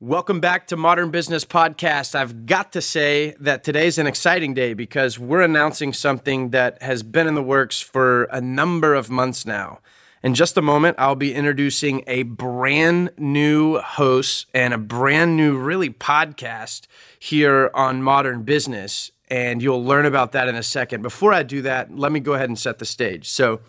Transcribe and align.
Welcome 0.00 0.38
back 0.38 0.68
to 0.68 0.76
Modern 0.76 1.10
Business 1.10 1.44
Podcast. 1.44 2.14
I've 2.14 2.46
got 2.46 2.70
to 2.74 2.80
say 2.80 3.34
that 3.40 3.64
today's 3.64 3.98
an 3.98 4.06
exciting 4.06 4.54
day 4.54 4.72
because 4.72 5.18
we're 5.18 5.40
announcing 5.40 5.92
something 5.92 6.50
that 6.50 6.80
has 6.80 7.02
been 7.02 7.26
in 7.26 7.34
the 7.34 7.42
works 7.42 7.80
for 7.80 8.28
a 8.30 8.40
number 8.40 8.94
of 8.94 9.10
months 9.10 9.44
now. 9.44 9.80
In 10.22 10.36
just 10.36 10.56
a 10.56 10.62
moment, 10.62 10.94
I'll 11.00 11.16
be 11.16 11.34
introducing 11.34 12.04
a 12.06 12.22
brand 12.22 13.10
new 13.18 13.78
host 13.78 14.46
and 14.54 14.72
a 14.72 14.78
brand 14.78 15.36
new, 15.36 15.58
really, 15.58 15.90
podcast 15.90 16.86
here 17.18 17.68
on 17.74 18.00
Modern 18.00 18.44
Business. 18.44 19.10
And 19.26 19.60
you'll 19.60 19.82
learn 19.82 20.06
about 20.06 20.30
that 20.30 20.46
in 20.46 20.54
a 20.54 20.62
second. 20.62 21.02
Before 21.02 21.32
I 21.32 21.42
do 21.42 21.60
that, 21.62 21.98
let 21.98 22.12
me 22.12 22.20
go 22.20 22.34
ahead 22.34 22.48
and 22.48 22.56
set 22.56 22.78
the 22.78 22.86
stage. 22.86 23.28
So, 23.28 23.62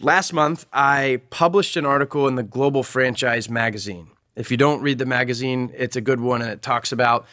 last 0.00 0.32
month, 0.32 0.66
I 0.72 1.20
published 1.30 1.76
an 1.76 1.86
article 1.86 2.26
in 2.26 2.34
the 2.34 2.42
Global 2.42 2.82
Franchise 2.82 3.48
Magazine. 3.48 4.08
If 4.34 4.50
you 4.50 4.56
don't 4.56 4.80
read 4.80 4.98
the 4.98 5.06
magazine, 5.06 5.72
it's 5.76 5.96
a 5.96 6.00
good 6.00 6.20
one 6.20 6.42
and 6.42 6.50
it 6.50 6.62
talks 6.62 6.92
about 6.92 7.26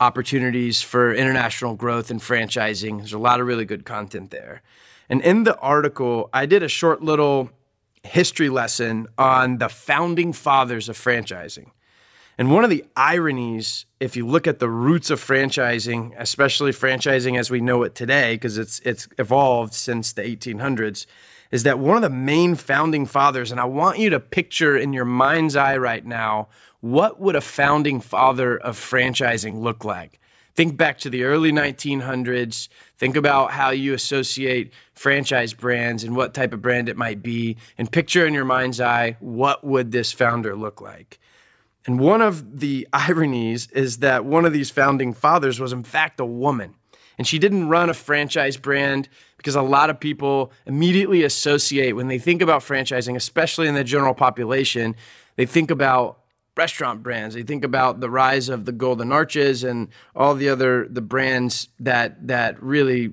opportunities 0.00 0.82
for 0.82 1.14
international 1.14 1.74
growth 1.74 2.10
and 2.10 2.20
franchising. 2.20 2.98
There's 2.98 3.12
a 3.12 3.18
lot 3.18 3.40
of 3.40 3.46
really 3.46 3.64
good 3.64 3.84
content 3.84 4.30
there. 4.30 4.62
And 5.08 5.20
in 5.22 5.44
the 5.44 5.56
article, 5.58 6.28
I 6.32 6.46
did 6.46 6.62
a 6.62 6.68
short 6.68 7.02
little 7.02 7.50
history 8.02 8.48
lesson 8.48 9.06
on 9.16 9.58
the 9.58 9.68
founding 9.68 10.32
fathers 10.32 10.88
of 10.88 10.98
franchising. 10.98 11.70
And 12.38 12.50
one 12.50 12.64
of 12.64 12.70
the 12.70 12.84
ironies, 12.96 13.84
if 14.00 14.16
you 14.16 14.26
look 14.26 14.46
at 14.46 14.58
the 14.58 14.68
roots 14.68 15.10
of 15.10 15.20
franchising, 15.20 16.14
especially 16.18 16.72
franchising 16.72 17.38
as 17.38 17.50
we 17.50 17.60
know 17.60 17.82
it 17.82 17.94
today, 17.94 18.34
because 18.34 18.58
it's 18.58 18.80
it's 18.80 19.06
evolved 19.18 19.74
since 19.74 20.12
the 20.12 20.22
1800s, 20.22 21.06
is 21.52 21.62
that 21.64 21.78
one 21.78 21.96
of 21.96 22.02
the 22.02 22.10
main 22.10 22.54
founding 22.54 23.04
fathers, 23.06 23.52
and 23.52 23.60
I 23.60 23.66
want 23.66 23.98
you 23.98 24.10
to 24.10 24.18
picture 24.18 24.76
in 24.76 24.94
your 24.94 25.04
mind's 25.04 25.54
eye 25.54 25.76
right 25.76 26.04
now, 26.04 26.48
what 26.80 27.20
would 27.20 27.36
a 27.36 27.42
founding 27.42 28.00
father 28.00 28.56
of 28.56 28.76
franchising 28.76 29.60
look 29.60 29.84
like? 29.84 30.18
Think 30.54 30.76
back 30.76 30.98
to 30.98 31.10
the 31.10 31.24
early 31.24 31.52
1900s. 31.52 32.68
Think 32.96 33.16
about 33.16 33.52
how 33.52 33.70
you 33.70 33.94
associate 33.94 34.72
franchise 34.94 35.54
brands 35.54 36.04
and 36.04 36.16
what 36.16 36.34
type 36.34 36.52
of 36.52 36.62
brand 36.62 36.88
it 36.88 36.96
might 36.96 37.22
be, 37.22 37.58
and 37.76 37.92
picture 37.92 38.26
in 38.26 38.34
your 38.34 38.44
mind's 38.44 38.80
eye 38.80 39.16
what 39.20 39.62
would 39.62 39.92
this 39.92 40.10
founder 40.10 40.56
look 40.56 40.80
like. 40.80 41.20
And 41.86 42.00
one 42.00 42.22
of 42.22 42.60
the 42.60 42.88
ironies 42.92 43.68
is 43.68 43.98
that 43.98 44.24
one 44.24 44.46
of 44.46 44.52
these 44.54 44.70
founding 44.70 45.12
fathers 45.12 45.60
was, 45.60 45.72
in 45.72 45.84
fact, 45.84 46.18
a 46.18 46.24
woman. 46.24 46.74
And 47.22 47.26
she 47.28 47.38
didn't 47.38 47.68
run 47.68 47.88
a 47.88 47.94
franchise 47.94 48.56
brand 48.56 49.08
because 49.36 49.54
a 49.54 49.62
lot 49.62 49.90
of 49.90 50.00
people 50.00 50.50
immediately 50.66 51.22
associate 51.22 51.92
when 51.92 52.08
they 52.08 52.18
think 52.18 52.42
about 52.42 52.62
franchising, 52.62 53.14
especially 53.14 53.68
in 53.68 53.76
the 53.76 53.84
general 53.84 54.12
population, 54.12 54.96
they 55.36 55.46
think 55.46 55.70
about 55.70 56.18
restaurant 56.56 57.04
brands. 57.04 57.36
They 57.36 57.44
think 57.44 57.62
about 57.62 58.00
the 58.00 58.10
rise 58.10 58.48
of 58.48 58.64
the 58.64 58.72
Golden 58.72 59.12
Arches 59.12 59.62
and 59.62 59.86
all 60.16 60.34
the 60.34 60.48
other 60.48 60.88
the 60.88 61.00
brands 61.00 61.68
that 61.78 62.26
that 62.26 62.60
really 62.60 63.12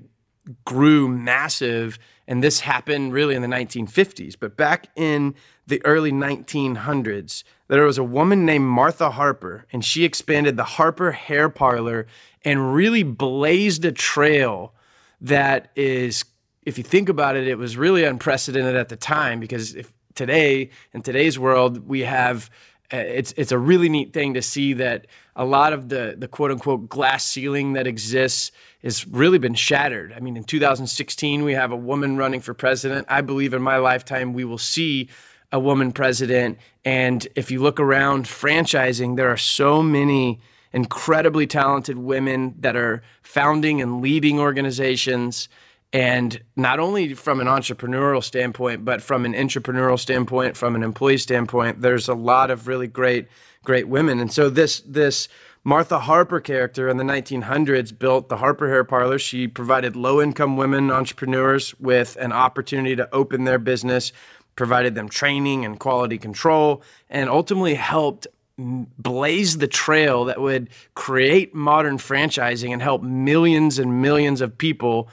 grew 0.65 1.07
massive 1.07 1.99
and 2.30 2.44
this 2.44 2.59
happened 2.59 3.11
really 3.11 3.33
in 3.33 3.41
the 3.41 3.47
1950s. 3.47 4.35
But 4.39 4.55
back 4.55 4.88
in 4.95 5.33
the 5.66 5.83
early 5.83 6.11
1900s, 6.11 7.44
there 7.67 7.83
was 7.83 7.97
a 7.97 8.03
woman 8.03 8.45
named 8.45 8.66
Martha 8.66 9.09
Harper, 9.09 9.66
and 9.73 9.83
she 9.83 10.05
expanded 10.05 10.55
the 10.55 10.63
Harper 10.63 11.11
Hair 11.11 11.49
Parlor 11.49 12.05
and 12.45 12.71
really 12.71 13.02
blazed 13.02 13.83
a 13.83 13.91
trail 13.91 14.75
that 15.19 15.71
is, 15.75 16.23
if 16.67 16.77
you 16.77 16.83
think 16.83 17.09
about 17.09 17.36
it, 17.36 17.47
it 17.47 17.58
was 17.58 17.75
really 17.75 18.03
unprecedented 18.03 18.75
at 18.75 18.89
the 18.89 18.95
time 18.95 19.39
because 19.39 19.73
if 19.73 19.91
today, 20.14 20.69
in 20.93 21.02
today's 21.02 21.39
world, 21.39 21.88
we 21.89 22.02
have 22.02 22.52
uh, 22.91 22.97
it's 22.97 23.33
it's 23.38 23.52
a 23.52 23.58
really 23.58 23.88
neat 23.88 24.14
thing 24.14 24.33
to 24.33 24.41
see 24.41 24.73
that 24.73 25.05
a 25.39 25.45
lot 25.45 25.71
of 25.71 25.87
the 25.87 26.15
the 26.17 26.27
quote 26.27 26.51
unquote 26.51 26.89
glass 26.89 27.23
ceiling 27.23 27.73
that 27.73 27.87
exists 27.87 28.51
has 28.83 29.07
really 29.07 29.39
been 29.39 29.55
shattered. 29.55 30.13
I 30.15 30.19
mean, 30.19 30.35
in 30.35 30.43
2016, 30.43 31.43
we 31.43 31.53
have 31.53 31.71
a 31.71 31.77
woman 31.77 32.17
running 32.17 32.41
for 32.41 32.53
president. 32.53 33.08
I 33.09 33.21
believe 33.21 33.53
in 33.53 33.61
my 33.61 33.77
lifetime 33.77 34.33
we 34.33 34.43
will 34.43 34.58
see 34.58 35.09
a 35.52 35.59
woman 35.59 35.93
president. 35.93 36.59
And 36.83 37.25
if 37.36 37.52
you 37.52 37.61
look 37.61 37.80
around 37.80 38.25
franchising, 38.25 39.15
there 39.15 39.30
are 39.30 39.37
so 39.37 39.81
many 39.81 40.39
incredibly 40.73 41.47
talented 41.47 41.97
women 41.97 42.55
that 42.59 42.75
are 42.75 43.02
founding 43.21 43.81
and 43.81 44.02
leading 44.02 44.39
organizations. 44.39 45.49
And 45.91 46.39
not 46.55 46.80
only 46.80 47.14
from 47.15 47.39
an 47.39 47.47
entrepreneurial 47.47 48.23
standpoint, 48.23 48.85
but 48.85 49.02
from 49.02 49.25
an 49.25 49.33
entrepreneurial 49.33 49.97
standpoint, 49.97 50.55
from 50.55 50.75
an 50.75 50.83
employee 50.83 51.17
standpoint, 51.17 51.81
there's 51.81 52.08
a 52.08 52.14
lot 52.14 52.52
of 52.52 52.67
really 52.67 52.87
great, 52.87 53.27
great 53.69 53.87
women. 53.87 54.19
And 54.19 54.33
so 54.33 54.49
this 54.49 54.80
this 54.80 55.27
Martha 55.63 55.99
Harper 55.99 56.39
character 56.39 56.89
in 56.89 56.97
the 56.97 57.03
1900s 57.03 57.95
built 57.95 58.27
the 58.27 58.37
Harper 58.37 58.67
Hair 58.67 58.85
Parlor. 58.85 59.19
She 59.19 59.47
provided 59.47 59.95
low 59.95 60.19
income 60.19 60.57
women 60.57 60.89
entrepreneurs 60.89 61.79
with 61.79 62.15
an 62.15 62.31
opportunity 62.31 62.95
to 62.95 63.08
open 63.13 63.43
their 63.43 63.59
business, 63.59 64.11
provided 64.55 64.95
them 64.95 65.08
training 65.08 65.65
and 65.65 65.79
quality 65.79 66.17
control, 66.17 66.81
and 67.11 67.29
ultimately 67.29 67.75
helped 67.75 68.25
blaze 68.58 69.59
the 69.59 69.67
trail 69.67 70.25
that 70.25 70.41
would 70.41 70.67
create 70.95 71.53
modern 71.53 71.99
franchising 71.99 72.73
and 72.73 72.81
help 72.81 73.03
millions 73.03 73.77
and 73.77 74.02
millions 74.02 74.41
of 74.41 74.58
people 74.58 75.08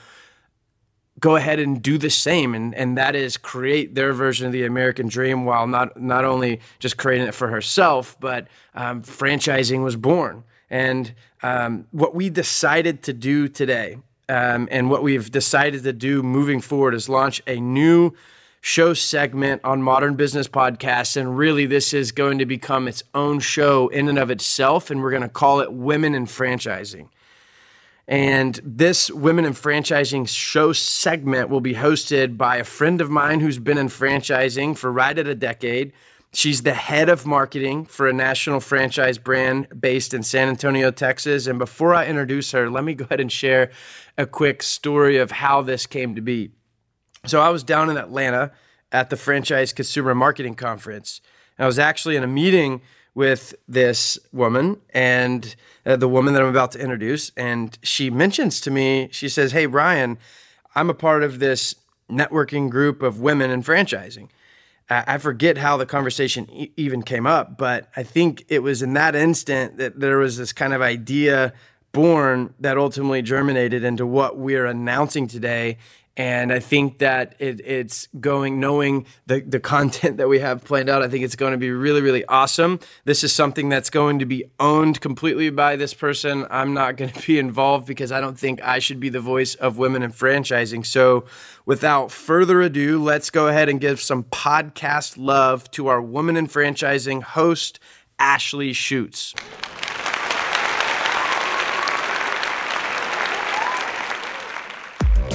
go 1.18 1.36
ahead 1.36 1.58
and 1.58 1.82
do 1.82 1.98
the 1.98 2.10
same 2.10 2.54
and 2.54 2.74
and 2.74 2.96
that 2.98 3.14
is 3.14 3.36
create 3.36 3.94
their 3.94 4.12
version 4.12 4.46
of 4.46 4.52
the 4.52 4.64
American 4.64 5.08
dream 5.08 5.44
while 5.44 5.66
not 5.66 6.00
not 6.00 6.24
only 6.24 6.60
just 6.78 6.96
creating 6.96 7.26
it 7.26 7.34
for 7.34 7.48
herself 7.48 8.16
but 8.20 8.46
um, 8.74 9.02
franchising 9.02 9.82
was 9.82 9.96
born 9.96 10.44
and 10.68 11.14
um, 11.42 11.86
what 11.90 12.14
we 12.14 12.28
decided 12.28 13.02
to 13.02 13.12
do 13.12 13.48
today 13.48 13.98
um, 14.28 14.68
and 14.70 14.90
what 14.90 15.02
we've 15.02 15.30
decided 15.30 15.82
to 15.84 15.92
do 15.92 16.22
moving 16.22 16.60
forward 16.60 16.94
is 16.94 17.08
launch 17.08 17.40
a 17.46 17.60
new 17.60 18.12
show 18.60 18.92
segment 18.92 19.60
on 19.62 19.80
Modern 19.80 20.16
Business 20.16 20.48
Podcasts. 20.48 21.16
And 21.16 21.38
really, 21.38 21.66
this 21.66 21.94
is 21.94 22.10
going 22.10 22.38
to 22.38 22.46
become 22.46 22.88
its 22.88 23.04
own 23.14 23.38
show 23.38 23.86
in 23.88 24.08
and 24.08 24.18
of 24.18 24.28
itself. 24.28 24.90
And 24.90 25.02
we're 25.02 25.10
going 25.10 25.22
to 25.22 25.28
call 25.28 25.60
it 25.60 25.72
Women 25.72 26.16
in 26.16 26.26
Franchising. 26.26 27.08
And 28.08 28.60
this 28.62 29.10
Women 29.10 29.44
in 29.44 29.52
Franchising 29.52 30.28
show 30.28 30.72
segment 30.72 31.48
will 31.48 31.60
be 31.60 31.74
hosted 31.74 32.36
by 32.36 32.56
a 32.56 32.64
friend 32.64 33.00
of 33.00 33.10
mine 33.10 33.40
who's 33.40 33.58
been 33.58 33.78
in 33.78 33.88
franchising 33.88 34.76
for 34.76 34.92
right 34.92 35.18
at 35.18 35.26
a 35.26 35.34
decade. 35.34 35.92
She's 36.32 36.62
the 36.62 36.74
head 36.74 37.08
of 37.08 37.26
marketing 37.26 37.86
for 37.86 38.06
a 38.06 38.12
national 38.12 38.60
franchise 38.60 39.18
brand 39.18 39.68
based 39.80 40.14
in 40.14 40.22
San 40.22 40.48
Antonio, 40.48 40.90
Texas. 40.90 41.46
And 41.46 41.58
before 41.58 41.94
I 41.94 42.06
introduce 42.06 42.52
her, 42.52 42.70
let 42.70 42.84
me 42.84 42.94
go 42.94 43.06
ahead 43.06 43.20
and 43.20 43.32
share 43.32 43.70
a 44.16 44.26
quick 44.26 44.62
story 44.62 45.16
of 45.16 45.30
how 45.30 45.62
this 45.62 45.86
came 45.86 46.14
to 46.14 46.20
be. 46.20 46.52
So 47.24 47.40
I 47.40 47.48
was 47.48 47.64
down 47.64 47.90
in 47.90 47.96
Atlanta 47.96 48.52
at 48.92 49.10
the 49.10 49.16
Franchise 49.16 49.72
Consumer 49.72 50.14
Marketing 50.14 50.54
Conference. 50.54 51.20
And 51.58 51.64
I 51.64 51.66
was 51.66 51.78
actually 51.78 52.16
in 52.16 52.22
a 52.22 52.28
meeting 52.28 52.82
with 53.16 53.54
this 53.66 54.18
woman 54.30 54.76
and 54.92 55.56
uh, 55.86 55.96
the 55.96 56.06
woman 56.06 56.34
that 56.34 56.42
I'm 56.42 56.48
about 56.48 56.72
to 56.72 56.78
introduce. 56.78 57.32
And 57.34 57.76
she 57.82 58.10
mentions 58.10 58.60
to 58.60 58.70
me, 58.70 59.08
she 59.10 59.30
says, 59.30 59.52
Hey, 59.52 59.66
Ryan, 59.66 60.18
I'm 60.74 60.90
a 60.90 60.94
part 60.94 61.24
of 61.24 61.38
this 61.38 61.74
networking 62.10 62.68
group 62.68 63.02
of 63.02 63.18
women 63.18 63.50
in 63.50 63.62
franchising. 63.62 64.28
I 64.88 65.18
forget 65.18 65.58
how 65.58 65.76
the 65.76 65.86
conversation 65.86 66.48
e- 66.52 66.70
even 66.76 67.02
came 67.02 67.26
up, 67.26 67.58
but 67.58 67.88
I 67.96 68.04
think 68.04 68.44
it 68.48 68.60
was 68.60 68.82
in 68.82 68.92
that 68.92 69.16
instant 69.16 69.78
that 69.78 69.98
there 69.98 70.18
was 70.18 70.36
this 70.36 70.52
kind 70.52 70.72
of 70.72 70.80
idea 70.80 71.54
born 71.90 72.54
that 72.60 72.78
ultimately 72.78 73.20
germinated 73.20 73.82
into 73.82 74.06
what 74.06 74.36
we're 74.36 74.66
announcing 74.66 75.26
today 75.26 75.78
and 76.16 76.50
I 76.50 76.60
think 76.60 76.98
that 76.98 77.34
it, 77.38 77.60
it's 77.64 78.08
going, 78.18 78.58
knowing 78.58 79.06
the, 79.26 79.40
the 79.40 79.60
content 79.60 80.16
that 80.16 80.28
we 80.28 80.38
have 80.38 80.64
planned 80.64 80.88
out, 80.88 81.02
I 81.02 81.08
think 81.08 81.24
it's 81.24 81.36
going 81.36 81.52
to 81.52 81.58
be 81.58 81.70
really, 81.70 82.00
really 82.00 82.24
awesome. 82.24 82.80
This 83.04 83.22
is 83.22 83.34
something 83.34 83.68
that's 83.68 83.90
going 83.90 84.18
to 84.20 84.26
be 84.26 84.44
owned 84.58 85.02
completely 85.02 85.50
by 85.50 85.76
this 85.76 85.92
person. 85.92 86.46
I'm 86.48 86.72
not 86.72 86.96
going 86.96 87.10
to 87.12 87.26
be 87.26 87.38
involved 87.38 87.86
because 87.86 88.12
I 88.12 88.20
don't 88.22 88.38
think 88.38 88.62
I 88.62 88.78
should 88.78 88.98
be 88.98 89.10
the 89.10 89.20
voice 89.20 89.54
of 89.56 89.76
women 89.76 90.02
in 90.02 90.12
franchising. 90.12 90.86
So, 90.86 91.26
without 91.66 92.10
further 92.10 92.62
ado, 92.62 93.02
let's 93.02 93.28
go 93.28 93.48
ahead 93.48 93.68
and 93.68 93.80
give 93.80 94.00
some 94.00 94.24
podcast 94.24 95.16
love 95.18 95.70
to 95.72 95.88
our 95.88 96.00
Women 96.00 96.36
in 96.36 96.46
Franchising 96.46 97.22
host, 97.22 97.78
Ashley 98.18 98.72
Schutz. 98.72 99.34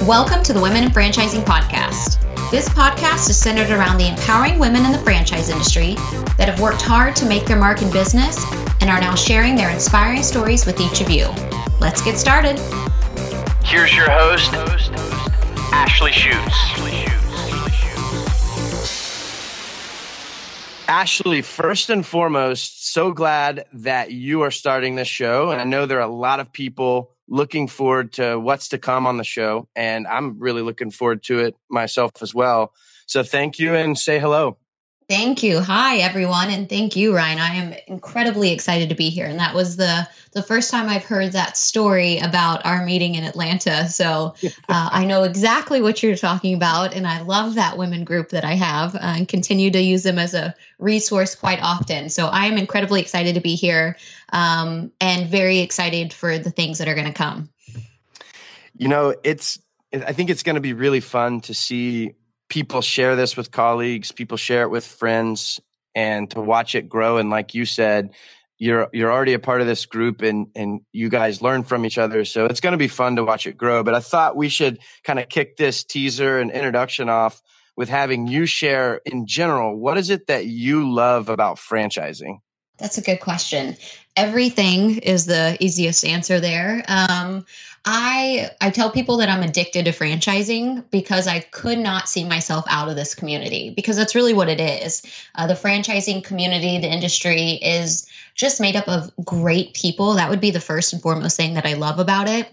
Welcome 0.06 0.42
to 0.42 0.52
the 0.52 0.60
Women 0.60 0.82
in 0.82 0.90
Franchising 0.90 1.44
Podcast. 1.44 2.18
This 2.50 2.68
podcast 2.70 3.30
is 3.30 3.38
centered 3.38 3.70
around 3.70 3.98
the 3.98 4.08
empowering 4.08 4.58
women 4.58 4.84
in 4.84 4.90
the 4.90 4.98
franchise 4.98 5.48
industry 5.48 5.94
that 6.36 6.48
have 6.48 6.58
worked 6.60 6.82
hard 6.82 7.14
to 7.16 7.24
make 7.24 7.44
their 7.44 7.56
mark 7.56 7.82
in 7.82 7.90
business 7.92 8.44
and 8.80 8.90
are 8.90 9.00
now 9.00 9.14
sharing 9.14 9.54
their 9.54 9.70
inspiring 9.70 10.24
stories 10.24 10.66
with 10.66 10.80
each 10.80 11.00
of 11.00 11.08
you. 11.08 11.28
Let's 11.80 12.02
get 12.02 12.18
started. 12.18 12.58
Here's 13.64 13.94
your 13.94 14.10
host, 14.10 14.50
Ashley 15.72 16.10
Schutz. 16.10 16.52
Ashley, 20.88 21.42
first 21.42 21.90
and 21.90 22.04
foremost, 22.04 22.81
so 22.92 23.12
glad 23.12 23.64
that 23.72 24.12
you 24.12 24.42
are 24.42 24.50
starting 24.50 24.96
this 24.96 25.08
show. 25.08 25.50
And 25.50 25.60
I 25.60 25.64
know 25.64 25.86
there 25.86 25.98
are 25.98 26.08
a 26.08 26.14
lot 26.14 26.40
of 26.40 26.52
people 26.52 27.10
looking 27.26 27.66
forward 27.66 28.12
to 28.14 28.38
what's 28.38 28.68
to 28.68 28.78
come 28.78 29.06
on 29.06 29.16
the 29.16 29.24
show. 29.24 29.68
And 29.74 30.06
I'm 30.06 30.38
really 30.38 30.62
looking 30.62 30.90
forward 30.90 31.22
to 31.24 31.40
it 31.40 31.56
myself 31.70 32.12
as 32.20 32.34
well. 32.34 32.72
So 33.06 33.22
thank 33.22 33.58
you 33.58 33.74
and 33.74 33.98
say 33.98 34.18
hello. 34.18 34.58
Thank 35.08 35.42
you. 35.42 35.60
Hi, 35.60 35.96
everyone. 35.98 36.48
And 36.50 36.68
thank 36.68 36.96
you, 36.96 37.14
Ryan. 37.14 37.38
I 37.38 37.54
am 37.54 37.74
incredibly 37.86 38.52
excited 38.52 38.88
to 38.88 38.94
be 38.94 39.10
here. 39.10 39.26
And 39.26 39.38
that 39.38 39.54
was 39.54 39.76
the, 39.76 40.08
the 40.32 40.42
first 40.42 40.70
time 40.70 40.88
I've 40.88 41.04
heard 41.04 41.32
that 41.32 41.56
story 41.56 42.18
about 42.18 42.64
our 42.64 42.84
meeting 42.84 43.16
in 43.16 43.24
Atlanta. 43.24 43.88
So 43.88 44.34
uh, 44.42 44.48
I 44.92 45.04
know 45.04 45.24
exactly 45.24 45.82
what 45.82 46.02
you're 46.02 46.16
talking 46.16 46.54
about. 46.54 46.94
And 46.94 47.06
I 47.06 47.20
love 47.22 47.56
that 47.56 47.76
women 47.76 48.04
group 48.04 48.30
that 48.30 48.44
I 48.44 48.54
have 48.54 48.94
uh, 48.94 49.00
and 49.02 49.28
continue 49.28 49.70
to 49.72 49.80
use 49.80 50.02
them 50.04 50.18
as 50.18 50.34
a 50.34 50.54
resource 50.78 51.34
quite 51.34 51.60
often. 51.62 52.08
So 52.08 52.28
I 52.28 52.46
am 52.46 52.56
incredibly 52.56 53.00
excited 53.00 53.34
to 53.34 53.40
be 53.40 53.54
here 53.54 53.96
um, 54.32 54.92
and 55.00 55.28
very 55.28 55.58
excited 55.58 56.12
for 56.12 56.38
the 56.38 56.50
things 56.50 56.78
that 56.78 56.88
are 56.88 56.94
going 56.94 57.06
to 57.06 57.12
come. 57.12 57.50
You 58.76 58.88
know, 58.88 59.14
it's, 59.24 59.58
I 59.92 60.12
think 60.12 60.30
it's 60.30 60.42
going 60.42 60.54
to 60.54 60.60
be 60.60 60.72
really 60.72 61.00
fun 61.00 61.40
to 61.42 61.54
see 61.54 62.14
people 62.52 62.82
share 62.82 63.16
this 63.16 63.34
with 63.34 63.50
colleagues, 63.50 64.12
people 64.12 64.36
share 64.36 64.64
it 64.64 64.68
with 64.68 64.86
friends, 64.86 65.58
and 65.94 66.30
to 66.30 66.38
watch 66.38 66.74
it 66.74 66.86
grow. 66.86 67.16
And 67.16 67.30
like 67.30 67.54
you 67.54 67.64
said, 67.64 68.10
you're 68.58 68.90
you're 68.92 69.10
already 69.10 69.32
a 69.32 69.38
part 69.38 69.62
of 69.62 69.66
this 69.66 69.86
group, 69.86 70.20
and 70.20 70.48
and 70.54 70.82
you 70.92 71.08
guys 71.08 71.40
learn 71.40 71.64
from 71.64 71.86
each 71.86 71.96
other. 71.96 72.26
So 72.26 72.44
it's 72.44 72.60
going 72.60 72.72
to 72.72 72.78
be 72.78 72.88
fun 72.88 73.16
to 73.16 73.24
watch 73.24 73.46
it 73.46 73.56
grow. 73.56 73.82
But 73.82 73.94
I 73.94 74.00
thought 74.00 74.36
we 74.36 74.50
should 74.50 74.80
kind 75.02 75.18
of 75.18 75.30
kick 75.30 75.56
this 75.56 75.82
teaser 75.82 76.38
and 76.38 76.50
introduction 76.50 77.08
off 77.08 77.40
with 77.74 77.88
having 77.88 78.26
you 78.26 78.44
share 78.44 79.00
in 79.06 79.26
general. 79.26 79.78
What 79.78 79.96
is 79.96 80.10
it 80.10 80.26
that 80.26 80.44
you 80.44 80.92
love 80.92 81.30
about 81.30 81.56
franchising? 81.56 82.40
That's 82.78 82.98
a 82.98 83.02
good 83.02 83.20
question. 83.20 83.76
Everything 84.16 84.98
is 84.98 85.26
the 85.26 85.56
easiest 85.60 86.04
answer 86.04 86.38
there. 86.38 86.82
Um, 86.88 87.46
I 87.84 88.50
I 88.60 88.70
tell 88.70 88.90
people 88.90 89.16
that 89.16 89.28
I'm 89.28 89.42
addicted 89.42 89.86
to 89.86 89.92
franchising 89.92 90.84
because 90.90 91.26
I 91.26 91.40
could 91.40 91.78
not 91.78 92.08
see 92.08 92.24
myself 92.24 92.64
out 92.68 92.88
of 92.88 92.96
this 92.96 93.14
community 93.14 93.70
because 93.70 93.96
that's 93.96 94.14
really 94.14 94.34
what 94.34 94.48
it 94.48 94.60
is. 94.60 95.02
Uh, 95.34 95.46
the 95.46 95.54
franchising 95.54 96.22
community, 96.22 96.78
the 96.78 96.92
industry 96.92 97.52
is 97.62 98.06
just 98.34 98.60
made 98.60 98.76
up 98.76 98.88
of 98.88 99.10
great 99.24 99.74
people. 99.74 100.14
That 100.14 100.30
would 100.30 100.40
be 100.40 100.50
the 100.50 100.60
first 100.60 100.92
and 100.92 101.02
foremost 101.02 101.36
thing 101.36 101.54
that 101.54 101.66
I 101.66 101.74
love 101.74 101.98
about 101.98 102.28
it. 102.28 102.52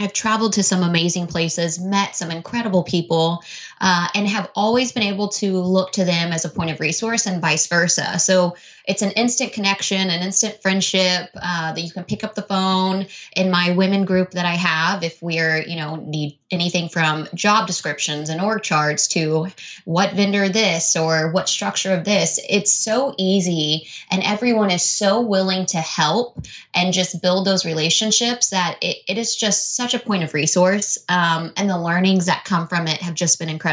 I've 0.00 0.12
traveled 0.12 0.52
to 0.52 0.62
some 0.62 0.84
amazing 0.84 1.26
places, 1.26 1.80
met 1.80 2.14
some 2.14 2.30
incredible 2.30 2.84
people, 2.84 3.42
uh, 3.80 4.08
and 4.14 4.26
have 4.28 4.50
always 4.54 4.92
been 4.92 5.02
able 5.02 5.28
to 5.28 5.58
look 5.58 5.92
to 5.92 6.04
them 6.04 6.32
as 6.32 6.44
a 6.44 6.48
point 6.48 6.70
of 6.70 6.80
resource 6.80 7.26
and 7.26 7.40
vice 7.40 7.66
versa. 7.66 8.18
So 8.18 8.56
it's 8.88 9.02
an 9.02 9.12
instant 9.12 9.52
connection, 9.52 10.08
an 10.08 10.22
instant 10.22 10.62
friendship 10.62 11.28
uh, 11.40 11.74
that 11.74 11.80
you 11.82 11.90
can 11.90 12.04
pick 12.04 12.24
up 12.24 12.34
the 12.34 12.42
phone. 12.42 13.06
In 13.36 13.50
my 13.50 13.72
women 13.72 14.06
group 14.06 14.30
that 14.30 14.46
I 14.46 14.54
have, 14.54 15.04
if 15.04 15.22
we're, 15.22 15.62
you 15.62 15.76
know, 15.76 15.96
need 15.96 16.38
anything 16.50 16.88
from 16.88 17.28
job 17.34 17.66
descriptions 17.66 18.30
and 18.30 18.40
org 18.40 18.62
charts 18.62 19.06
to 19.08 19.48
what 19.84 20.14
vendor 20.14 20.48
this 20.48 20.96
or 20.96 21.30
what 21.32 21.50
structure 21.50 21.92
of 21.92 22.04
this, 22.04 22.40
it's 22.48 22.72
so 22.72 23.14
easy. 23.18 23.86
And 24.10 24.22
everyone 24.22 24.70
is 24.70 24.82
so 24.82 25.20
willing 25.20 25.66
to 25.66 25.78
help 25.78 26.38
and 26.72 26.94
just 26.94 27.20
build 27.20 27.46
those 27.46 27.66
relationships 27.66 28.50
that 28.50 28.78
it, 28.80 28.98
it 29.06 29.18
is 29.18 29.36
just 29.36 29.76
such 29.76 29.92
a 29.92 29.98
point 29.98 30.24
of 30.24 30.32
resource. 30.32 30.96
Um, 31.10 31.52
and 31.58 31.68
the 31.68 31.78
learnings 31.78 32.24
that 32.26 32.46
come 32.46 32.66
from 32.66 32.86
it 32.86 33.02
have 33.02 33.14
just 33.14 33.38
been 33.38 33.50
incredible. 33.50 33.67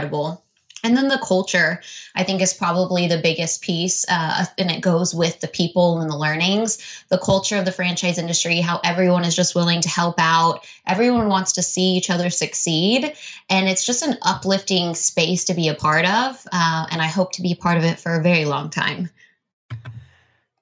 And 0.85 0.95
then 0.95 1.07
the 1.07 1.17
culture, 1.17 1.81
I 2.13 2.23
think, 2.23 2.43
is 2.43 2.53
probably 2.53 3.07
the 3.07 3.17
biggest 3.17 3.63
piece, 3.63 4.05
uh, 4.07 4.45
and 4.59 4.69
it 4.69 4.81
goes 4.81 5.15
with 5.15 5.39
the 5.39 5.47
people 5.47 5.99
and 5.99 6.11
the 6.11 6.15
learnings. 6.15 6.77
The 7.09 7.17
culture 7.17 7.57
of 7.57 7.65
the 7.65 7.71
franchise 7.71 8.19
industry, 8.19 8.59
how 8.61 8.81
everyone 8.83 9.25
is 9.25 9.35
just 9.35 9.55
willing 9.55 9.81
to 9.81 9.89
help 9.89 10.19
out, 10.19 10.63
everyone 10.85 11.27
wants 11.27 11.53
to 11.53 11.63
see 11.63 11.95
each 11.95 12.11
other 12.11 12.29
succeed, 12.29 13.15
and 13.49 13.67
it's 13.67 13.83
just 13.83 14.03
an 14.03 14.19
uplifting 14.21 14.93
space 14.93 15.45
to 15.45 15.55
be 15.55 15.69
a 15.69 15.73
part 15.73 16.05
of. 16.05 16.45
Uh, 16.51 16.85
and 16.91 17.01
I 17.01 17.07
hope 17.07 17.31
to 17.33 17.41
be 17.41 17.55
part 17.55 17.77
of 17.77 17.83
it 17.83 17.99
for 17.99 18.13
a 18.13 18.21
very 18.21 18.45
long 18.45 18.69
time. 18.69 19.09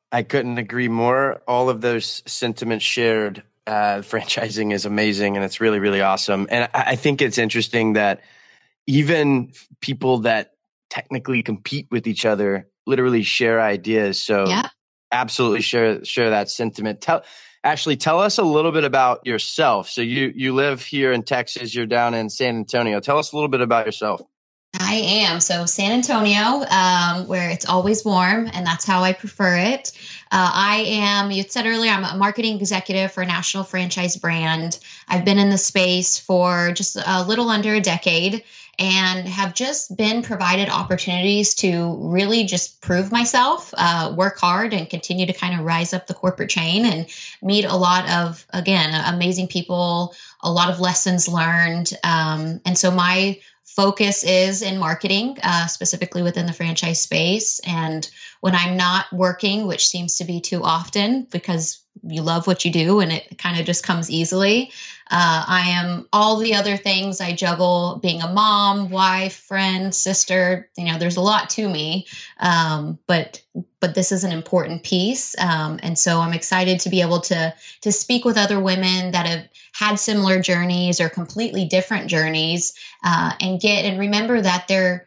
I 0.10 0.24
couldn't 0.24 0.58
agree 0.58 0.88
more. 0.88 1.42
All 1.50 1.70
of 1.70 1.82
those 1.82 2.24
sentiments 2.26 2.86
shared. 2.86 3.44
Uh, 3.68 4.00
franchising 4.02 4.72
is 4.72 4.86
amazing, 4.86 5.36
and 5.36 5.44
it's 5.44 5.60
really, 5.60 5.80
really 5.80 6.02
awesome. 6.02 6.48
And 6.50 6.70
I, 6.74 6.84
I 6.92 6.96
think 6.96 7.22
it's 7.22 7.38
interesting 7.38 7.94
that 7.94 8.22
even 8.88 9.52
people 9.82 10.20
that 10.20 10.52
technically 10.90 11.42
compete 11.42 11.88
with 11.92 12.08
each 12.08 12.26
other 12.26 12.68
literally 12.86 13.24
share 13.24 13.62
ideas. 13.62 14.20
So 14.20 14.46
yeah. 14.48 14.70
absolutely 15.12 15.62
share 15.62 16.04
share 16.06 16.30
that 16.30 16.50
sentiment. 16.50 17.02
Tell 17.02 17.24
Ashley, 17.64 17.96
tell 17.96 18.20
us 18.20 18.38
a 18.38 18.44
little 18.44 18.72
bit 18.72 18.84
about 18.84 19.26
yourself. 19.26 19.90
So 19.90 20.02
you 20.02 20.32
you 20.36 20.54
live 20.54 20.82
here 20.82 21.12
in 21.12 21.24
Texas, 21.24 21.74
you're 21.74 21.86
down 21.86 22.14
in 22.14 22.30
San 22.30 22.58
Antonio. 22.58 23.00
Tell 23.00 23.18
us 23.18 23.32
a 23.32 23.36
little 23.36 23.50
bit 23.50 23.62
about 23.62 23.86
yourself. 23.86 24.22
I 24.80 24.96
am. 24.96 25.40
So, 25.40 25.68
San 25.68 25.92
Antonio, 25.92 26.66
um, 26.72 27.28
where 27.28 27.52
it's 27.52 27.66
always 27.66 28.04
warm, 28.04 28.50
and 28.54 28.66
that's 28.66 28.86
how 28.86 29.04
I 29.04 29.14
prefer 29.14 29.56
it. 29.56 29.92
Uh, 30.32 30.50
I 30.52 30.84
am, 30.88 31.30
you 31.30 31.44
said 31.44 31.68
earlier, 31.68 31.92
I'm 31.92 32.04
a 32.04 32.18
marketing 32.18 32.58
executive 32.58 33.12
for 33.12 33.22
a 33.22 33.26
national 33.26 33.66
franchise 33.66 34.18
brand. 34.18 34.80
I've 35.08 35.26
been 35.26 35.38
in 35.38 35.52
the 35.52 35.60
space 35.60 36.18
for 36.18 36.72
just 36.72 36.96
a 36.96 37.24
little 37.24 37.50
under 37.50 37.76
a 37.76 37.82
decade 37.82 38.44
and 38.80 39.28
have 39.28 39.54
just 39.54 39.96
been 39.96 40.24
provided 40.24 40.68
opportunities 40.68 41.54
to 41.54 41.96
really 42.00 42.44
just 42.44 42.82
prove 42.82 43.12
myself, 43.12 43.74
uh, 43.78 44.14
work 44.18 44.40
hard, 44.40 44.74
and 44.74 44.90
continue 44.90 45.26
to 45.26 45.34
kind 45.34 45.58
of 45.58 45.66
rise 45.66 45.94
up 45.94 46.08
the 46.08 46.14
corporate 46.14 46.50
chain 46.50 46.86
and 46.86 47.08
meet 47.42 47.66
a 47.66 47.76
lot 47.76 48.10
of, 48.10 48.46
again, 48.52 48.94
amazing 49.14 49.48
people, 49.48 50.16
a 50.42 50.52
lot 50.52 50.70
of 50.72 50.80
lessons 50.80 51.28
learned. 51.28 51.94
Um, 52.04 52.62
and 52.66 52.78
so 52.78 52.90
my 52.90 53.40
focus 53.76 54.24
is 54.24 54.62
in 54.62 54.78
marketing, 54.78 55.38
uh, 55.44 55.66
specifically 55.68 56.22
within 56.22 56.46
the 56.46 56.54
franchise 56.54 57.02
space. 57.02 57.60
And 57.66 58.08
when 58.42 58.56
I'm 58.56 58.78
not 58.78 59.12
working, 59.12 59.66
which 59.66 59.88
seems 59.88 60.18
to 60.18 60.26
be 60.26 60.42
too 60.42 60.64
often 60.64 61.28
because 61.32 61.82
you 62.04 62.22
love 62.22 62.46
what 62.46 62.66
you 62.66 62.72
do 62.72 63.00
and 63.00 63.12
it 63.12 63.38
kind 63.38 63.60
of 63.60 63.66
just 63.66 63.84
comes 63.84 64.12
easily, 64.12 64.72
uh, 65.12 65.46
I 65.48 65.70
am 65.70 66.08
all 66.14 66.38
the 66.38 66.56
other 66.56 66.78
things 66.78 67.20
I 67.20 67.34
juggle 67.34 68.00
being 68.02 68.22
a 68.22 68.32
mom, 68.32 68.90
wife, 68.90 69.36
friend, 69.36 69.94
sister. 69.94 70.70
You 70.78 70.86
know, 70.86 70.98
there's 70.98 71.18
a 71.18 71.22
lot 71.22 71.50
to 71.52 71.68
me, 71.68 72.08
um, 72.40 73.00
but 73.08 73.42
but 73.80 73.96
this 73.96 74.12
is 74.12 74.24
an 74.24 74.32
important 74.32 74.84
piece, 74.84 75.36
um, 75.40 75.80
and 75.84 76.00
so 76.00 76.20
I'm 76.20 76.34
excited 76.34 76.80
to 76.80 76.90
be 76.90 77.02
able 77.02 77.20
to 77.22 77.54
to 77.82 77.92
speak 77.92 78.26
with 78.26 78.38
other 78.38 78.60
women 78.60 79.12
that 79.12 79.26
have 79.28 79.48
had 79.74 79.96
similar 79.96 80.42
journeys 80.42 81.02
or 81.02 81.10
completely 81.10 81.66
different 81.66 82.08
journeys, 82.08 82.74
uh, 83.04 83.34
and 83.42 83.60
get 83.60 83.86
and 83.86 84.00
remember 84.00 84.42
that 84.42 84.68
they're 84.68 85.06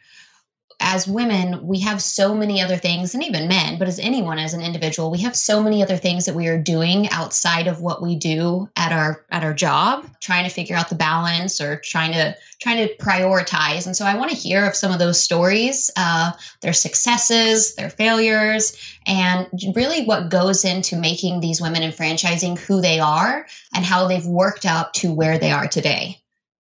as 0.80 1.08
women, 1.08 1.66
we 1.66 1.80
have 1.80 2.02
so 2.02 2.34
many 2.34 2.60
other 2.60 2.76
things, 2.76 3.14
and 3.14 3.24
even 3.24 3.48
men, 3.48 3.78
but 3.78 3.88
as 3.88 3.98
anyone, 3.98 4.38
as 4.38 4.52
an 4.52 4.60
individual, 4.60 5.10
we 5.10 5.18
have 5.18 5.34
so 5.34 5.62
many 5.62 5.82
other 5.82 5.96
things 5.96 6.26
that 6.26 6.34
we 6.34 6.48
are 6.48 6.58
doing 6.58 7.08
outside 7.10 7.66
of 7.66 7.80
what 7.80 8.02
we 8.02 8.14
do 8.14 8.68
at 8.76 8.92
our 8.92 9.24
at 9.30 9.42
our 9.42 9.54
job, 9.54 10.06
trying 10.20 10.44
to 10.44 10.50
figure 10.50 10.76
out 10.76 10.90
the 10.90 10.94
balance 10.94 11.60
or 11.60 11.80
trying 11.80 12.12
to 12.12 12.36
trying 12.60 12.86
to 12.86 12.94
prioritize. 12.96 13.86
And 13.86 13.96
so, 13.96 14.04
I 14.04 14.16
want 14.16 14.30
to 14.30 14.36
hear 14.36 14.66
of 14.66 14.74
some 14.74 14.92
of 14.92 14.98
those 14.98 15.18
stories, 15.18 15.90
uh, 15.96 16.32
their 16.60 16.74
successes, 16.74 17.74
their 17.76 17.90
failures, 17.90 18.76
and 19.06 19.48
really 19.74 20.04
what 20.04 20.28
goes 20.28 20.64
into 20.64 20.96
making 20.96 21.40
these 21.40 21.60
women 21.60 21.82
in 21.82 21.90
franchising 21.90 22.58
who 22.58 22.82
they 22.82 23.00
are 23.00 23.46
and 23.74 23.84
how 23.84 24.06
they've 24.06 24.26
worked 24.26 24.66
up 24.66 24.92
to 24.94 25.12
where 25.12 25.38
they 25.38 25.52
are 25.52 25.68
today. 25.68 26.18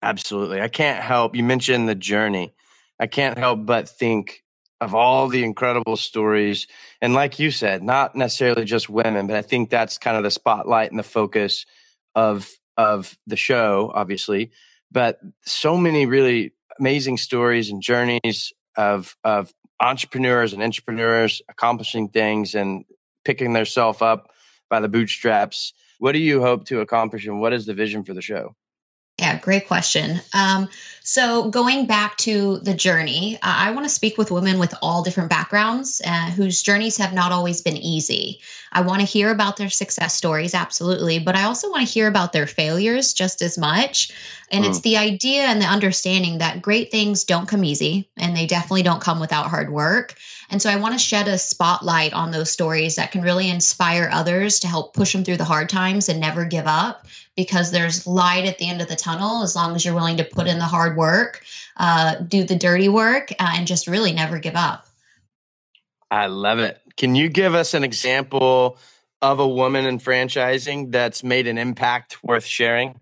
Absolutely, 0.03 0.61
I 0.61 0.69
can't 0.69 1.03
help. 1.03 1.35
You 1.35 1.43
mentioned 1.43 1.89
the 1.89 1.97
journey 1.97 2.55
I 2.99 3.07
can't 3.07 3.39
help 3.39 3.65
but 3.65 3.89
think 3.89 4.43
of 4.81 4.95
all 4.95 5.29
the 5.29 5.45
incredible 5.45 5.97
stories. 5.97 6.67
And 7.01 7.15
like 7.15 7.39
you 7.39 7.51
said, 7.51 7.83
not 7.83 8.15
necessarily 8.15 8.65
just 8.65 8.89
women, 8.89 9.27
but 9.27 9.37
I 9.37 9.43
think 9.43 9.71
that's 9.71 9.99
kind 9.99 10.17
of 10.17 10.23
the 10.23 10.31
spotlight 10.31 10.91
and 10.91 10.99
the 10.99 11.05
focus 11.05 11.67
of 12.15 12.49
of 12.77 13.19
the 13.27 13.37
show, 13.37 13.91
obviously. 13.93 14.53
But 14.91 15.19
so 15.45 15.77
many 15.77 16.07
really 16.07 16.53
amazing 16.79 17.17
stories 17.17 17.71
and 17.71 17.83
journeys 17.83 18.53
of 18.77 19.17
of 19.25 19.53
entrepreneurs 19.81 20.53
and 20.53 20.63
entrepreneurs 20.63 21.43
accomplishing 21.49 22.09
things 22.09 22.55
and 22.55 22.85
picking 23.25 23.53
themselves 23.53 24.01
up 24.01 24.31
by 24.71 24.81
the 24.81 24.89
bootstraps. 24.89 25.73
What 25.99 26.13
do 26.13 26.19
you 26.19 26.41
hope 26.41 26.67
to 26.67 26.81
accomplish 26.81 27.27
and 27.27 27.41
what 27.41 27.53
is 27.53 27.67
the 27.67 27.75
vision 27.75 28.05
for 28.05 28.15
the 28.15 28.23
show? 28.23 28.55
Yeah, 29.19 29.39
great 29.41 29.67
question. 29.67 30.21
Um, 30.33 30.69
So, 31.11 31.49
going 31.49 31.87
back 31.87 32.19
to 32.19 32.59
the 32.59 32.75
journey, 32.75 33.37
uh, 33.37 33.39
I 33.43 33.71
want 33.71 33.87
to 33.87 33.89
speak 33.89 34.19
with 34.19 34.31
women 34.31 34.59
with 34.59 34.75
all 34.83 35.03
different 35.03 35.31
backgrounds 35.31 36.03
uh, 36.05 36.31
whose 36.33 36.61
journeys 36.61 36.99
have 36.99 37.15
not 37.15 37.33
always 37.33 37.63
been 37.63 37.79
easy. 37.79 38.41
I 38.73 38.83
want 38.83 39.01
to 39.01 39.07
hear 39.07 39.31
about 39.31 39.57
their 39.57 39.71
success 39.71 40.15
stories, 40.15 40.53
absolutely, 40.53 41.19
but 41.19 41.35
I 41.35 41.45
also 41.45 41.71
want 41.71 41.87
to 41.87 41.91
hear 41.91 42.09
about 42.09 42.35
their 42.35 42.47
failures 42.47 43.15
just 43.15 43.41
as 43.41 43.57
much. 43.57 44.13
And 44.51 44.67
mm. 44.67 44.69
it's 44.69 44.81
the 44.83 44.99
idea 44.99 45.45
and 45.45 45.63
the 45.63 45.67
understanding 45.67 46.39
that 46.39 46.61
great 46.61 46.91
things 46.91 47.25
don't 47.25 47.49
come 47.49 47.65
easy 47.65 48.11
and 48.19 48.37
they 48.37 48.45
definitely 48.45 48.83
don't 48.83 49.01
come 49.01 49.19
without 49.19 49.47
hard 49.47 49.71
work. 49.73 50.15
And 50.51 50.63
so 50.63 50.71
I 50.71 50.77
want 50.77 50.95
to 50.95 50.99
shed 50.99 51.29
a 51.29 51.37
spotlight 51.37 52.15
on 52.15 52.31
those 52.31 52.51
stories 52.51 52.97
that 52.97 53.13
can 53.13 53.21
really 53.21 53.51
inspire 53.51 54.09
others 54.13 54.61
to 54.61 54.67
help 54.67 54.95
push 54.95 55.13
them 55.13 55.25
through 55.25 55.37
the 55.37 55.45
hard 55.45 55.69
times 55.69 56.09
and 56.09 56.21
never 56.21 56.45
give 56.45 56.67
up 56.67 57.07
because 57.37 57.71
there's 57.71 58.07
light 58.07 58.47
at 58.47 58.59
the 58.59 58.69
end 58.69 58.81
of 58.81 58.89
the 58.89 58.97
tunnel 58.97 59.43
as 59.43 59.55
long 59.55 59.75
as 59.75 59.85
you're 59.85 59.95
willing 59.95 60.17
to 60.17 60.25
put 60.25 60.47
in 60.47 60.59
the 60.59 60.65
hard 60.65 60.97
work, 60.97 61.43
uh, 61.77 62.17
do 62.17 62.45
the 62.45 62.57
dirty 62.57 62.89
work, 62.89 63.31
uh, 63.39 63.53
and 63.55 63.67
just 63.67 63.87
really 63.87 64.13
never 64.13 64.39
give 64.39 64.57
up. 64.57 64.87
I 66.11 66.27
love 66.27 66.59
it. 66.59 66.81
Can 66.97 67.15
you 67.15 67.29
give 67.29 67.55
us 67.55 67.75
an 67.75 67.85
example 67.85 68.79
of 69.21 69.41
a 69.41 69.49
woman 69.49 69.85
in 69.85 69.99
franchising 69.99 70.93
that's 70.93 71.23
made 71.23 71.47
an 71.47 71.59
impact 71.59 72.25
worth 72.25 72.47
sharing? 72.47 72.99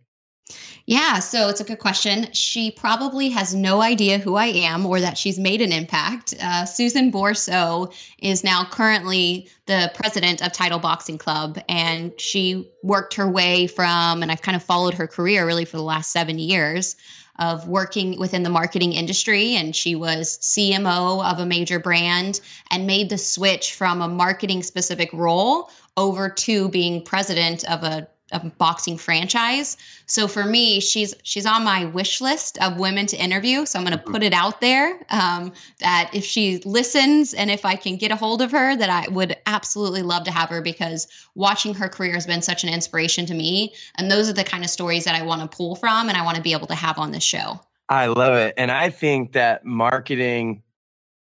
Yeah, 0.88 1.18
so 1.18 1.48
it's 1.48 1.60
a 1.60 1.64
good 1.64 1.80
question. 1.80 2.32
She 2.32 2.70
probably 2.70 3.28
has 3.30 3.52
no 3.56 3.82
idea 3.82 4.18
who 4.18 4.36
I 4.36 4.46
am 4.46 4.86
or 4.86 5.00
that 5.00 5.18
she's 5.18 5.36
made 5.36 5.60
an 5.60 5.72
impact. 5.72 6.32
Uh, 6.40 6.64
Susan 6.64 7.10
Borso 7.10 7.92
is 8.18 8.44
now 8.44 8.64
currently 8.70 9.48
the 9.66 9.90
president 9.96 10.42
of 10.42 10.52
Title 10.52 10.78
Boxing 10.78 11.18
Club, 11.18 11.58
and 11.68 12.12
she 12.20 12.70
worked 12.84 13.14
her 13.14 13.28
way 13.28 13.66
from, 13.66 14.22
and 14.22 14.30
I've 14.30 14.42
kind 14.42 14.54
of 14.54 14.62
followed 14.62 14.94
her 14.94 15.08
career 15.08 15.44
really 15.44 15.64
for 15.64 15.76
the 15.76 15.82
last 15.82 16.12
seven 16.12 16.38
years 16.38 16.94
of 17.40 17.66
working 17.66 18.16
within 18.20 18.44
the 18.44 18.48
marketing 18.48 18.92
industry. 18.92 19.56
And 19.56 19.74
she 19.74 19.96
was 19.96 20.38
CMO 20.38 21.28
of 21.28 21.40
a 21.40 21.46
major 21.46 21.80
brand 21.80 22.40
and 22.70 22.86
made 22.86 23.10
the 23.10 23.18
switch 23.18 23.74
from 23.74 24.00
a 24.00 24.08
marketing 24.08 24.62
specific 24.62 25.12
role 25.12 25.68
over 25.96 26.28
to 26.28 26.68
being 26.68 27.02
president 27.02 27.64
of 27.68 27.82
a 27.82 28.08
a 28.32 28.40
boxing 28.40 28.98
franchise. 28.98 29.76
So 30.06 30.26
for 30.26 30.44
me, 30.44 30.80
she's 30.80 31.14
she's 31.22 31.46
on 31.46 31.64
my 31.64 31.84
wish 31.84 32.20
list 32.20 32.58
of 32.58 32.76
women 32.76 33.06
to 33.06 33.16
interview. 33.16 33.64
So 33.66 33.78
I'm 33.78 33.84
going 33.84 33.96
to 33.96 34.02
put 34.02 34.22
it 34.22 34.32
out 34.32 34.60
there 34.60 35.06
um, 35.10 35.52
that 35.78 36.10
if 36.12 36.24
she 36.24 36.58
listens 36.64 37.34
and 37.34 37.50
if 37.50 37.64
I 37.64 37.76
can 37.76 37.96
get 37.96 38.10
a 38.10 38.16
hold 38.16 38.42
of 38.42 38.50
her, 38.50 38.76
that 38.76 38.90
I 38.90 39.08
would 39.12 39.36
absolutely 39.46 40.02
love 40.02 40.24
to 40.24 40.32
have 40.32 40.48
her 40.48 40.60
because 40.60 41.06
watching 41.34 41.72
her 41.74 41.88
career 41.88 42.14
has 42.14 42.26
been 42.26 42.42
such 42.42 42.64
an 42.64 42.70
inspiration 42.70 43.26
to 43.26 43.34
me. 43.34 43.74
And 43.96 44.10
those 44.10 44.28
are 44.28 44.32
the 44.32 44.44
kind 44.44 44.64
of 44.64 44.70
stories 44.70 45.04
that 45.04 45.14
I 45.14 45.22
want 45.22 45.42
to 45.42 45.56
pull 45.56 45.76
from 45.76 46.08
and 46.08 46.18
I 46.18 46.24
want 46.24 46.36
to 46.36 46.42
be 46.42 46.52
able 46.52 46.66
to 46.66 46.74
have 46.74 46.98
on 46.98 47.12
this 47.12 47.24
show. 47.24 47.60
I 47.88 48.06
love 48.06 48.34
it, 48.34 48.54
and 48.56 48.72
I 48.72 48.90
think 48.90 49.34
that 49.34 49.64
marketing 49.64 50.64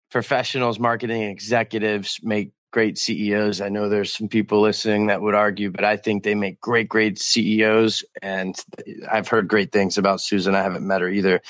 professionals, 0.10 0.80
marketing 0.80 1.24
executives 1.24 2.22
make 2.24 2.54
great 2.76 2.98
CEOs. 2.98 3.62
I 3.62 3.70
know 3.70 3.88
there's 3.88 4.14
some 4.14 4.28
people 4.28 4.60
listening 4.60 5.08
that 5.08 5.22
would 5.22 5.34
argue, 5.34 5.72
but 5.72 5.86
I 5.86 5.96
think 5.96 6.24
they 6.24 6.36
make 6.36 6.60
great, 6.60 6.90
great 6.90 7.18
CEOs. 7.18 8.04
And 8.22 8.54
I've 9.10 9.30
heard 9.30 9.48
great 9.48 9.72
things 9.72 9.98
about 9.98 10.20
Susan. 10.20 10.56
I 10.56 10.62
haven't 10.62 10.86
met 10.86 11.00
her 11.00 11.08
either. 11.08 11.42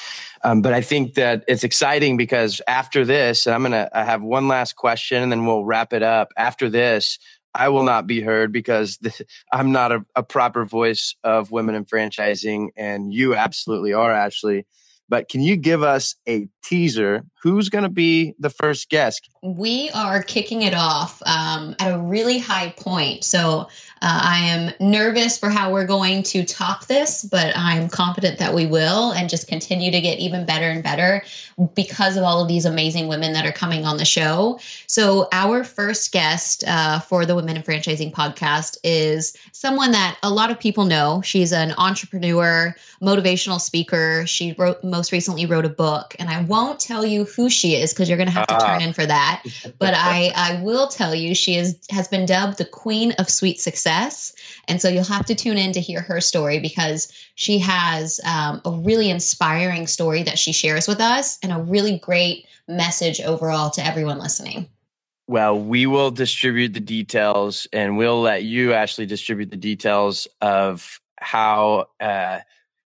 Um, 0.43 0.61
but 0.61 0.73
I 0.73 0.81
think 0.81 1.15
that 1.15 1.43
it's 1.47 1.63
exciting 1.63 2.15
because 2.15 2.61
after 2.67 3.03
this, 3.05 3.47
I'm 3.47 3.61
going 3.61 3.71
to 3.71 3.89
I 3.91 4.03
have 4.03 4.21
one 4.21 4.47
last 4.47 4.75
question 4.75 5.23
and 5.23 5.31
then 5.31 5.47
we'll 5.47 5.65
wrap 5.65 5.93
it 5.93 6.03
up. 6.03 6.27
After 6.37 6.69
this, 6.69 7.17
I 7.55 7.69
will 7.69 7.85
not 7.85 8.05
be 8.05 8.21
heard 8.21 8.51
because 8.51 8.99
I'm 9.51 9.71
not 9.71 9.91
a, 9.91 10.05
a 10.15 10.21
proper 10.21 10.63
voice 10.63 11.15
of 11.23 11.49
women 11.49 11.73
in 11.73 11.85
franchising. 11.85 12.67
And 12.77 13.11
you 13.11 13.33
absolutely 13.33 13.93
are, 13.93 14.11
Ashley. 14.11 14.67
But 15.09 15.27
can 15.27 15.41
you 15.41 15.55
give 15.55 15.81
us 15.81 16.17
a 16.27 16.47
teaser? 16.63 17.23
Who's 17.45 17.69
going 17.69 17.83
to 17.83 17.89
be 17.89 18.33
the 18.39 18.49
first 18.49 18.89
guest? 18.89 19.29
We 19.43 19.91
are 19.91 20.23
kicking 20.23 20.63
it 20.63 20.73
off 20.73 21.21
um, 21.27 21.75
at 21.79 21.93
a 21.93 21.99
really 21.99 22.39
high 22.39 22.73
point. 22.75 23.23
So 23.23 23.67
uh, 24.01 24.19
I 24.23 24.39
am 24.39 24.73
nervous 24.79 25.37
for 25.37 25.49
how 25.49 25.71
we're 25.71 25.85
going 25.85 26.23
to 26.23 26.43
top 26.43 26.87
this, 26.87 27.23
but 27.23 27.55
I'm 27.55 27.87
confident 27.87 28.39
that 28.39 28.55
we 28.55 28.65
will 28.65 29.11
and 29.11 29.29
just 29.29 29.47
continue 29.47 29.91
to 29.91 30.01
get 30.01 30.17
even 30.17 30.45
better 30.45 30.69
and 30.69 30.83
better 30.83 31.23
because 31.75 32.17
of 32.17 32.23
all 32.23 32.41
of 32.41 32.47
these 32.47 32.65
amazing 32.65 33.07
women 33.07 33.33
that 33.33 33.45
are 33.45 33.51
coming 33.51 33.85
on 33.85 33.97
the 33.97 34.05
show. 34.05 34.59
So, 34.87 35.27
our 35.31 35.63
first 35.63 36.11
guest 36.11 36.63
uh, 36.67 36.99
for 36.99 37.25
the 37.25 37.35
Women 37.35 37.55
in 37.57 37.63
Franchising 37.63 38.11
podcast 38.11 38.77
is 38.83 39.37
someone 39.53 39.91
that 39.91 40.17
a 40.21 40.29
lot 40.29 40.51
of 40.51 40.59
people 40.59 40.85
know. 40.85 41.21
She's 41.23 41.53
an 41.53 41.73
entrepreneur, 41.77 42.75
motivational 43.01 43.61
speaker. 43.61 44.25
She 44.27 44.53
wrote 44.57 44.83
most 44.83 45.11
recently 45.11 45.45
wrote 45.45 45.65
a 45.65 45.69
book, 45.69 46.15
and 46.19 46.29
I 46.29 46.41
won't 46.43 46.79
tell 46.79 47.05
you 47.05 47.25
who 47.35 47.49
she 47.49 47.75
is 47.75 47.93
because 47.93 48.07
you're 48.07 48.17
going 48.17 48.27
to 48.27 48.33
have 48.33 48.47
to 48.47 48.53
turn 48.53 48.81
ah. 48.81 48.85
in 48.85 48.93
for 48.93 49.05
that. 49.05 49.43
But 49.79 49.93
I, 49.95 50.31
I 50.35 50.61
will 50.61 50.87
tell 50.87 51.13
you 51.13 51.35
she 51.35 51.55
is 51.55 51.77
has 51.89 52.07
been 52.07 52.25
dubbed 52.25 52.57
the 52.57 52.65
Queen 52.65 53.11
of 53.13 53.29
Sweet 53.29 53.59
Success, 53.59 54.33
and 54.67 54.81
so 54.81 54.89
you'll 54.89 55.03
have 55.03 55.25
to 55.25 55.35
tune 55.35 55.57
in 55.57 55.71
to 55.73 55.79
hear 55.79 56.01
her 56.01 56.21
story 56.21 56.59
because 56.59 57.11
she 57.35 57.59
has 57.59 58.19
um, 58.25 58.61
a 58.65 58.71
really 58.71 59.09
inspiring 59.09 59.87
story 59.87 60.23
that 60.23 60.39
she 60.39 60.51
shares 60.51 60.87
with 60.87 60.99
us 60.99 61.37
and 61.43 61.51
a 61.51 61.59
really 61.59 61.99
great 61.99 62.45
message 62.67 63.21
overall 63.21 63.69
to 63.71 63.85
everyone 63.85 64.19
listening. 64.19 64.67
Well, 65.27 65.59
we 65.59 65.87
will 65.87 66.11
distribute 66.11 66.73
the 66.73 66.79
details 66.79 67.67
and 67.73 67.97
we'll 67.97 68.21
let 68.21 68.43
you 68.43 68.73
actually 68.73 69.07
distribute 69.07 69.49
the 69.49 69.57
details 69.57 70.27
of 70.39 71.01
how 71.19 71.87
uh, 71.99 72.39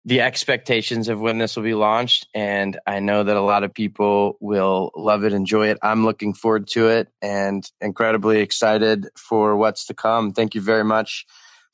the 0.05 0.21
expectations 0.21 1.09
of 1.09 1.19
when 1.19 1.39
this 1.39 1.55
will 1.55 1.63
be 1.63 1.73
launched. 1.73 2.27
And 2.33 2.79
I 2.85 2.99
know 2.99 3.23
that 3.23 3.35
a 3.35 3.41
lot 3.41 3.63
of 3.63 3.73
people 3.73 4.37
will 4.39 4.91
love 4.95 5.23
it, 5.23 5.33
enjoy 5.33 5.69
it. 5.69 5.79
I'm 5.81 6.05
looking 6.05 6.33
forward 6.33 6.67
to 6.69 6.89
it 6.89 7.09
and 7.21 7.69
incredibly 7.81 8.39
excited 8.39 9.07
for 9.17 9.57
what's 9.57 9.85
to 9.87 9.95
come. 9.95 10.31
Thank 10.31 10.53
you 10.53 10.61
very 10.61 10.83
much 10.83 11.25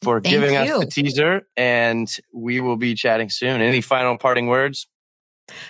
for 0.01 0.21
Thank 0.21 0.33
giving 0.33 0.53
you. 0.53 0.75
us 0.75 0.79
the 0.79 0.85
teaser, 0.85 1.47
and 1.55 2.09
we 2.33 2.59
will 2.59 2.77
be 2.77 2.95
chatting 2.95 3.29
soon. 3.29 3.61
Any 3.61 3.81
final 3.81 4.17
parting 4.17 4.47
words? 4.47 4.88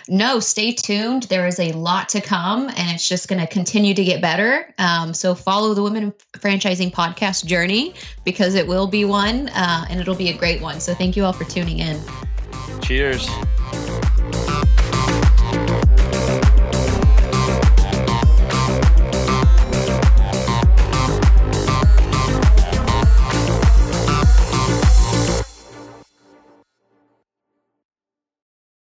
No, 0.08 0.38
stay 0.38 0.72
tuned. 0.72 1.24
There 1.24 1.46
is 1.46 1.58
a 1.58 1.72
lot 1.72 2.08
to 2.10 2.20
come, 2.20 2.68
and 2.68 2.94
it's 2.94 3.08
just 3.08 3.28
going 3.28 3.40
to 3.40 3.46
continue 3.46 3.94
to 3.94 4.04
get 4.04 4.22
better. 4.22 4.72
Um, 4.78 5.12
so 5.12 5.34
follow 5.34 5.74
the 5.74 5.82
Women 5.82 6.14
Franchising 6.38 6.92
Podcast 6.92 7.44
journey 7.44 7.94
because 8.24 8.54
it 8.54 8.66
will 8.66 8.86
be 8.86 9.04
one, 9.04 9.48
uh, 9.48 9.84
and 9.90 10.00
it'll 10.00 10.14
be 10.14 10.30
a 10.30 10.36
great 10.36 10.62
one. 10.62 10.80
So 10.80 10.94
thank 10.94 11.16
you 11.16 11.24
all 11.24 11.32
for 11.32 11.44
tuning 11.44 11.80
in. 11.80 12.00
Cheers. 12.82 13.28